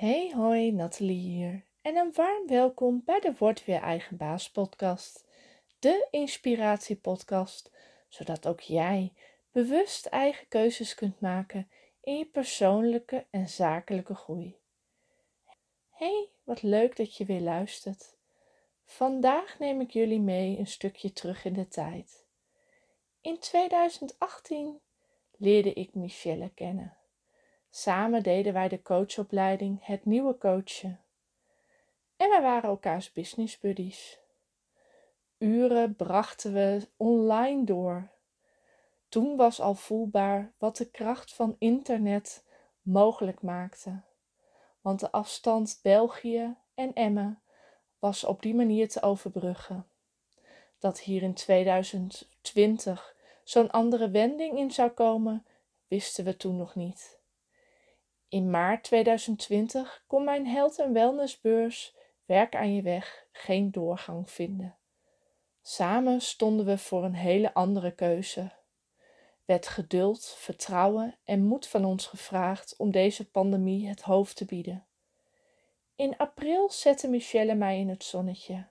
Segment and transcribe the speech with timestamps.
[0.00, 5.26] Hey hoi, Nathalie hier en een warm welkom bij de Word Weer Eigen Baas podcast.
[5.78, 7.70] De inspiratiepodcast,
[8.08, 9.12] zodat ook jij
[9.52, 14.56] bewust eigen keuzes kunt maken in je persoonlijke en zakelijke groei.
[15.90, 18.16] Hey, wat leuk dat je weer luistert.
[18.84, 22.26] Vandaag neem ik jullie mee een stukje terug in de tijd.
[23.20, 24.80] In 2018
[25.36, 26.99] leerde ik Michelle kennen.
[27.70, 31.00] Samen deden wij de coachopleiding Het Nieuwe Coachen.
[32.16, 34.18] En wij waren elkaars business buddies.
[35.38, 38.10] Uren brachten we online door.
[39.08, 42.44] Toen was al voelbaar wat de kracht van internet
[42.82, 44.02] mogelijk maakte.
[44.80, 47.42] Want de afstand België en Emmen
[47.98, 49.86] was op die manier te overbruggen.
[50.78, 55.46] Dat hier in 2020 zo'n andere wending in zou komen,
[55.88, 57.19] wisten we toen nog niet.
[58.30, 61.94] In maart 2020 kon mijn health en wellnessbeurs
[62.30, 64.76] Werk aan je weg geen doorgang vinden.
[65.62, 68.52] Samen stonden we voor een hele andere keuze.
[69.44, 74.86] Werd geduld, vertrouwen en moed van ons gevraagd om deze pandemie het hoofd te bieden.
[75.94, 78.66] In april zette Michelle mij in het zonnetje.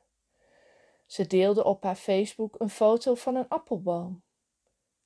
[1.05, 4.21] Ze deelde op haar Facebook een foto van een appelboom.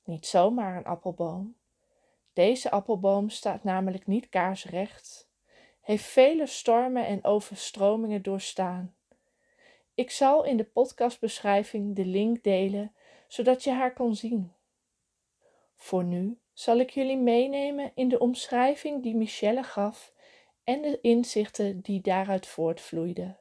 [0.04, 1.56] Niet zomaar een appelboom.
[2.34, 5.28] Deze appelboom staat namelijk niet kaarsrecht,
[5.80, 8.94] heeft vele stormen en overstromingen doorstaan.
[9.94, 12.94] Ik zal in de podcastbeschrijving de link delen,
[13.28, 14.52] zodat je haar kan zien.
[15.74, 20.12] Voor nu zal ik jullie meenemen in de omschrijving die Michelle gaf
[20.64, 23.38] en de inzichten die daaruit voortvloeiden.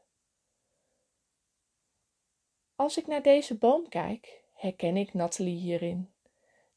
[2.76, 6.13] Als ik naar deze boom kijk, herken ik Nathalie hierin.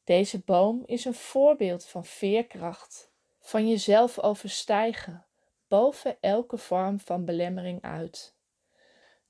[0.07, 5.25] Deze boom is een voorbeeld van veerkracht, van jezelf overstijgen,
[5.67, 8.35] boven elke vorm van belemmering uit.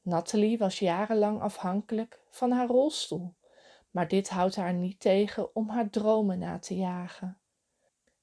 [0.02, 3.34] Nathalie was jarenlang afhankelijk van haar rolstoel,
[3.92, 7.40] maar dit houdt haar niet tegen om haar dromen na te jagen.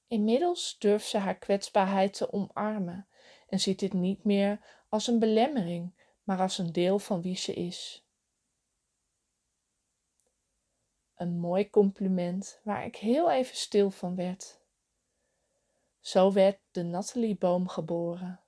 [0.07, 3.07] Inmiddels durft ze haar kwetsbaarheid te omarmen
[3.47, 5.93] en ziet dit niet meer als een belemmering,
[6.23, 8.04] maar als een deel van wie ze is.
[11.15, 14.59] Een mooi compliment waar ik heel even stil van werd.
[15.99, 18.39] Zo werd de Nathalie-boom geboren,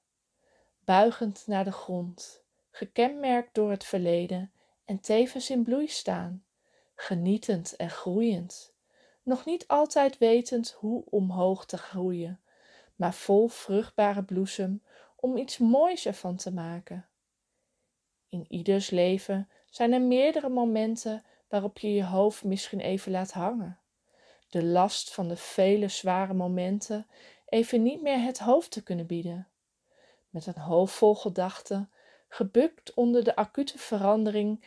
[0.80, 2.42] buigend naar de grond,
[2.72, 4.52] gekenmerkt door het verleden
[4.86, 6.46] en tevens in bloei staan,
[6.96, 8.74] genietend en groeiend,
[9.24, 12.42] nog niet altijd wetend hoe omhoog te groeien,
[12.96, 14.84] maar vol vruchtbare bloesem
[15.16, 17.06] om iets moois ervan te maken.
[18.30, 23.80] In ieders leven zijn er meerdere momenten waarop je je hoofd misschien even laat hangen.
[24.50, 27.08] De last van de vele zware momenten
[27.46, 29.48] even niet meer het hoofd te kunnen bieden.
[30.30, 31.92] Met een hoofd vol gedachten,
[32.28, 34.66] gebukt onder de acute verandering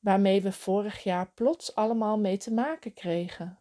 [0.00, 3.58] waarmee we vorig jaar plots allemaal mee te maken kregen.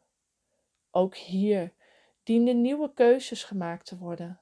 [0.92, 1.74] Ook hier
[2.24, 4.40] dienden nieuwe keuzes gemaakt te worden,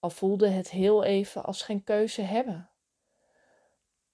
[0.00, 2.70] al voelde het heel even als geen keuze hebben.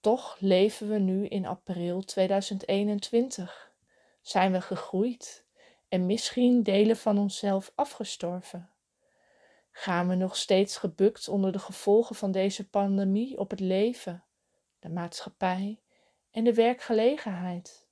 [0.02, 3.72] Toch leven we nu in april 2021.
[4.20, 5.46] Zijn we gegroeid
[5.88, 8.70] en misschien delen van onszelf afgestorven?
[9.70, 14.24] Gaan we nog steeds gebukt onder de gevolgen van deze pandemie op het leven,
[14.78, 15.80] de maatschappij
[16.30, 17.86] en de werkgelegenheid?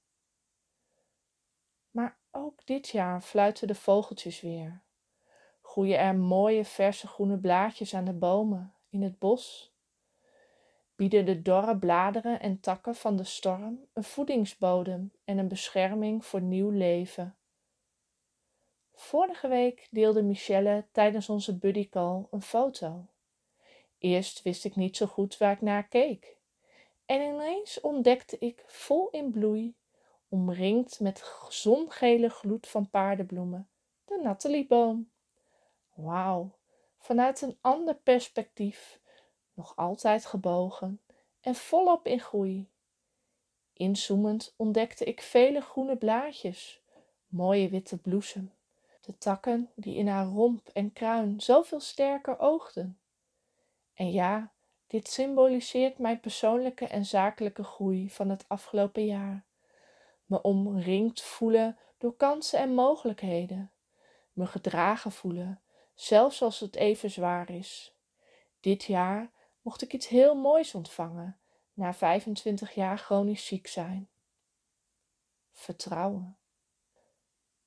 [1.91, 4.83] Maar ook dit jaar fluiten de vogeltjes weer.
[5.63, 9.75] Groeien er mooie verse groene blaadjes aan de bomen in het bos
[11.01, 16.41] bieden de dorre bladeren en takken van de storm een voedingsbodem en een bescherming voor
[16.41, 17.37] nieuw leven.
[18.95, 23.07] Vorige week deelde Michelle tijdens onze buddycall een foto.
[23.99, 26.37] Eerst wist ik niet zo goed waar ik naar keek.
[27.07, 29.75] En ineens ontdekte ik vol in bloei,
[30.29, 33.69] omringd met zongele gloed van paardenbloemen,
[34.05, 35.11] de Natalieboom.
[35.95, 36.51] Wauw,
[36.99, 39.00] vanuit een ander perspectief
[39.61, 41.01] nog altijd gebogen
[41.41, 42.69] en volop in groei.
[43.73, 46.81] Inzoomend ontdekte ik vele groene blaadjes,
[47.27, 48.53] mooie witte bloesem,
[49.01, 52.99] de takken die in haar romp en kruin zoveel sterker oogden.
[53.95, 54.53] En ja,
[54.87, 59.45] dit symboliseert mijn persoonlijke en zakelijke groei van het afgelopen jaar.
[60.27, 63.71] Me omringd voelen door kansen en mogelijkheden.
[64.33, 65.63] Me gedragen voelen,
[65.95, 67.95] zelfs als het even zwaar is.
[68.61, 69.31] Dit jaar
[69.61, 71.39] mocht ik iets heel moois ontvangen
[71.73, 74.09] na 25 jaar chronisch ziek zijn.
[75.53, 76.37] Vertrouwen.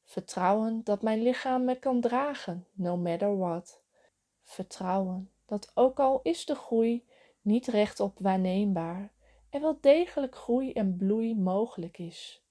[0.04, 3.81] Vertrouwen dat mijn lichaam me kan dragen, no matter what.
[4.44, 7.07] Vertrouwen dat ook al is de groei
[7.42, 9.13] niet rechtop waarneembaar,
[9.50, 12.44] er wel degelijk groei en bloei mogelijk is.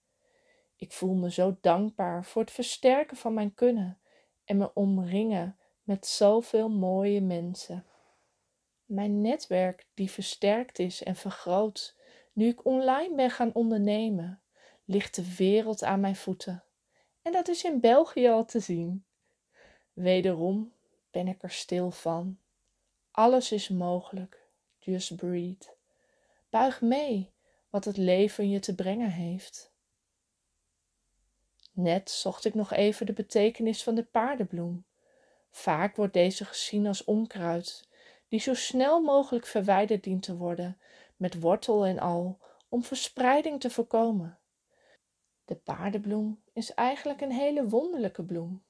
[0.77, 4.00] Ik voel me zo dankbaar voor het versterken van mijn kunnen
[4.44, 7.87] en me omringen met zoveel mooie mensen.
[8.93, 11.97] Mijn netwerk die versterkt is en vergroot
[12.33, 14.41] nu ik online ben gaan ondernemen,
[14.85, 16.65] ligt de wereld aan mijn voeten.
[17.23, 19.05] En dat is in België al te zien.
[19.93, 20.73] Wederom
[21.11, 22.39] ben ik er stil van.
[23.11, 24.49] Alles is mogelijk.
[24.79, 25.75] Just breathe.
[26.50, 27.33] Buig mee
[27.71, 29.73] wat het leven je te brengen heeft.
[31.73, 34.85] Net zocht ik nog even de betekenis van de paardenbloem.
[35.50, 37.91] Vaak wordt deze gezien als onkruid,
[38.32, 40.79] die zo snel mogelijk verwijderd dient te worden,
[41.17, 42.38] met wortel en al,
[42.69, 44.38] om verspreiding te voorkomen.
[45.44, 48.64] De paardenbloem is eigenlijk een hele wonderlijke bloem.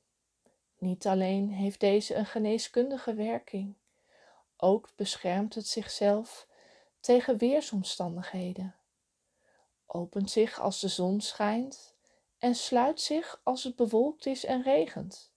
[0.79, 3.75] Niet alleen heeft deze een geneeskundige werking,
[4.57, 6.49] ook beschermt het zichzelf
[7.01, 8.75] tegen weersomstandigheden,
[9.87, 11.97] opent zich als de zon schijnt
[12.39, 15.32] en sluit zich als het bewolkt is en regent.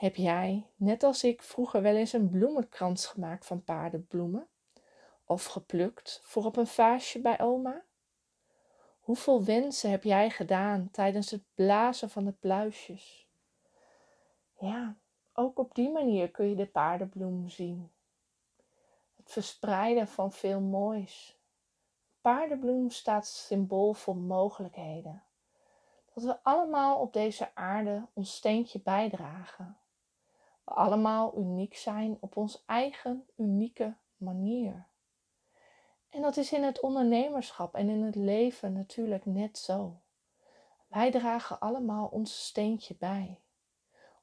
[0.00, 4.48] Heb jij, net als ik, vroeger wel eens een bloemenkrans gemaakt van paardenbloemen?
[5.24, 7.82] Of geplukt voor op een vaasje bij oma?
[9.00, 13.28] Hoeveel wensen heb jij gedaan tijdens het blazen van de pluisjes?
[14.58, 14.96] Ja,
[15.32, 17.90] ook op die manier kun je de paardenbloem zien.
[19.16, 21.38] Het verspreiden van veel moois.
[22.20, 25.22] Paardenbloem staat symbool voor mogelijkheden.
[26.14, 29.78] Dat we allemaal op deze aarde ons steentje bijdragen.
[30.70, 34.86] Allemaal uniek zijn op ons eigen unieke manier.
[36.08, 40.00] En dat is in het ondernemerschap en in het leven natuurlijk net zo.
[40.88, 43.40] Wij dragen allemaal ons steentje bij.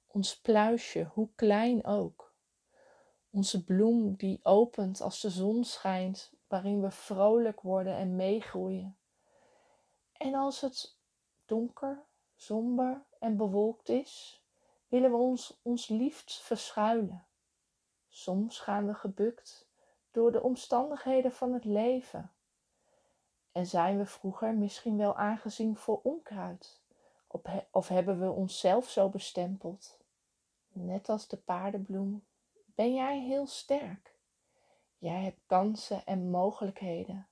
[0.07, 2.33] Ons pluisje, hoe klein ook.
[3.29, 8.97] Onze bloem die opent als de zon schijnt, waarin we vrolijk worden en meegroeien.
[10.11, 10.97] En als het
[11.45, 12.03] donker,
[12.35, 14.44] somber en bewolkt is,
[14.88, 17.25] willen we ons ons liefst verschuilen.
[18.07, 19.68] Soms gaan we gebukt
[20.12, 22.31] door de omstandigheden van het leven.
[23.51, 26.81] En zijn we vroeger misschien wel aangezien voor onkruid?
[27.72, 29.98] Of hebben we onszelf zo bestempeld?
[30.68, 32.25] Net als de paardenbloem
[32.66, 34.16] ben jij heel sterk.
[34.98, 37.28] Jij hebt kansen en mogelijkheden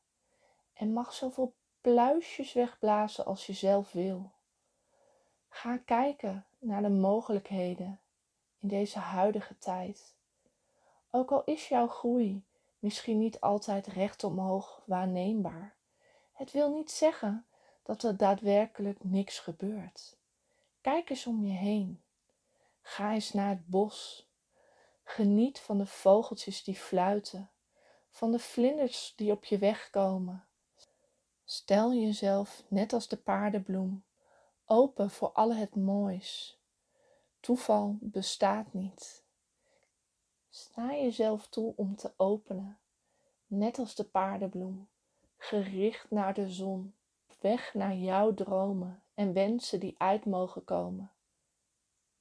[0.73, 4.31] en mag zoveel pluisjes wegblazen als je zelf wil.
[5.49, 7.99] Ga kijken naar de mogelijkheden
[8.59, 10.15] in deze huidige tijd.
[11.11, 12.45] Ook al is jouw groei
[12.79, 15.75] misschien niet altijd recht omhoog waarneembaar.
[16.31, 17.45] Het wil niet zeggen
[17.83, 20.17] dat er daadwerkelijk niks gebeurt.
[20.81, 22.03] Kijk eens om je heen.
[22.81, 24.27] Ga eens naar het bos.
[25.03, 27.49] Geniet van de vogeltjes die fluiten,
[28.09, 30.45] van de vlinders die op je weg komen.
[31.43, 34.03] Stel jezelf, net als de paardenbloem,
[34.65, 36.54] open voor alle het moois.
[37.45, 39.23] Toeval bestaat niet.
[40.49, 42.79] Sta jezelf toe om te openen,
[43.47, 44.87] net als de paardenbloem,
[45.37, 46.93] gericht naar de zon,
[47.39, 51.11] weg naar jouw dromen en wensen die uit mogen komen.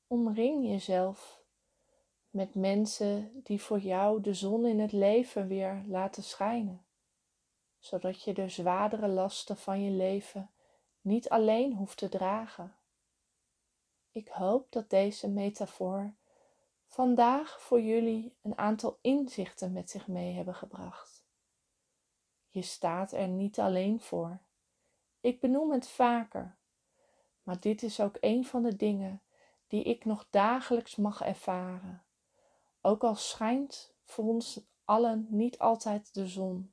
[0.06, 1.42] Omring jezelf
[2.30, 6.84] met mensen die voor jou de zon in het leven weer laten schijnen,
[7.78, 10.50] zodat je de zwaardere lasten van je leven
[11.00, 12.74] niet alleen hoeft te dragen.
[14.14, 16.14] Ik hoop dat deze metafoor
[16.86, 21.24] vandaag voor jullie een aantal inzichten met zich mee hebben gebracht.
[22.48, 24.38] Je staat er niet alleen voor.
[25.20, 26.56] Ik benoem het vaker,
[27.42, 29.22] maar dit is ook een van de dingen
[29.66, 32.04] die ik nog dagelijks mag ervaren.
[32.80, 36.72] Ook al schijnt voor ons allen niet altijd de zon,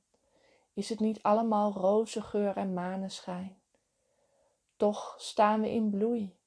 [0.72, 3.60] is het niet allemaal roze geur en maneschijn.
[4.76, 6.40] Toch staan we in bloei,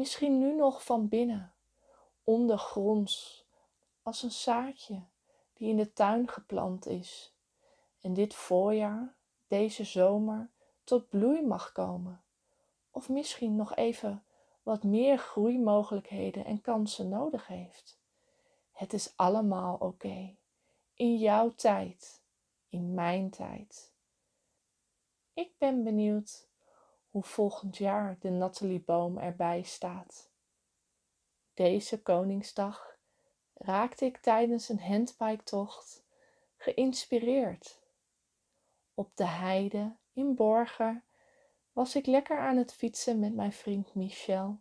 [0.00, 1.52] misschien nu nog van binnen
[2.24, 3.44] ondergronds,
[4.02, 5.02] als een zaadje
[5.54, 7.34] die in de tuin geplant is
[8.00, 9.14] en dit voorjaar,
[9.48, 10.50] deze zomer,
[10.84, 12.22] tot bloei mag komen.
[12.90, 14.24] Of misschien nog even
[14.62, 17.98] wat meer groeimogelijkheden en kansen nodig heeft.
[18.72, 20.36] Het is allemaal oké.
[20.94, 22.22] In jouw tijd,
[22.68, 23.92] in mijn tijd.
[25.34, 26.48] Ik ben benieuwd
[27.10, 30.30] hoe volgend jaar de Nathalie-boom erbij staat.
[31.54, 32.98] Deze Koningsdag
[33.54, 36.04] raakte ik tijdens een handbiketocht
[36.56, 37.80] geïnspireerd.
[38.94, 41.02] Op de heide in Borger
[41.72, 44.60] was ik lekker aan het fietsen met mijn vriend Michel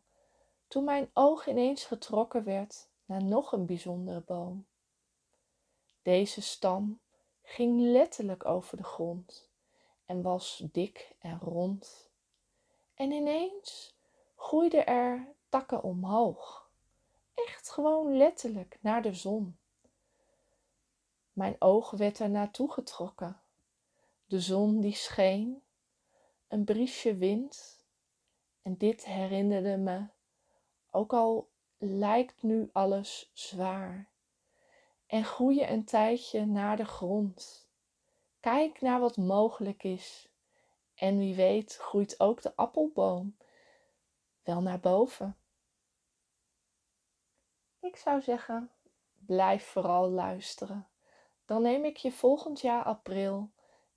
[0.68, 4.66] toen mijn oog ineens getrokken werd naar nog een bijzondere boom.
[6.02, 7.00] Deze stam
[7.42, 9.50] ging letterlijk over de grond
[10.06, 12.09] en was dik en rond.
[13.00, 13.96] En ineens
[14.36, 16.70] groeiden er takken omhoog.
[17.34, 19.58] Echt gewoon letterlijk naar de zon.
[21.34, 23.42] Mijn oog werd er naartoe getrokken.
[24.26, 25.62] De zon die scheen,
[26.48, 27.86] een briesje wind.
[28.62, 30.06] En dit herinnerde me,
[30.92, 34.10] ook al lijkt nu alles zwaar.
[35.08, 37.68] En groeien een tijdje naar de grond.
[38.40, 40.30] Kijk naar wat mogelijk is.
[41.00, 43.38] En wie weet groeit ook de appelboom
[44.44, 45.38] wel naar boven.
[47.80, 48.72] Ik zou zeggen,
[49.26, 50.88] blijf vooral luisteren.
[51.46, 53.50] Dan neem ik je volgend jaar april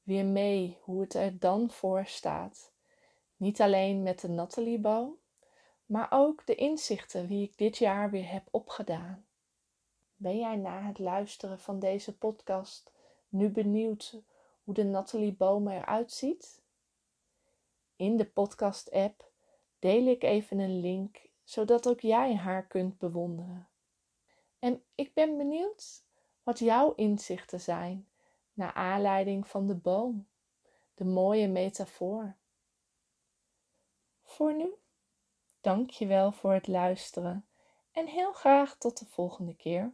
[0.02, 2.72] weer mee hoe het er dan voor staat.
[3.36, 5.16] Niet alleen met de Natalieboom,
[5.86, 9.26] maar ook de inzichten die ik dit jaar weer heb opgedaan.
[10.16, 12.92] Ben jij na het luisteren van deze podcast
[13.28, 14.22] nu benieuwd
[14.64, 16.61] hoe de Natalieboom eruit ziet?
[18.02, 19.30] In de podcast-app
[19.78, 23.68] deel ik even een link zodat ook jij haar kunt bewonderen.
[24.58, 26.04] En ik ben benieuwd
[26.42, 28.08] wat jouw inzichten zijn
[28.52, 30.28] naar aanleiding van de boom,
[30.94, 32.36] de mooie metafoor.
[34.22, 34.74] Voor nu,
[35.60, 37.46] dank je wel voor het luisteren
[37.92, 39.92] en heel graag tot de volgende keer.